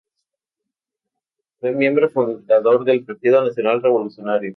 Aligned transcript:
Fue 1.59 1.73
miembro 1.73 2.09
fundador 2.09 2.83
del 2.85 3.05
Partido 3.05 3.43
Nacional 3.45 3.83
Revolucionario. 3.83 4.49